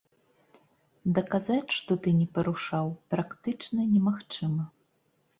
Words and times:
Даказаць, 1.17 1.75
што 1.79 1.97
ты 2.05 2.13
не 2.21 2.25
парушаў, 2.37 2.89
практычна 3.15 3.85
немагчыма. 3.93 4.63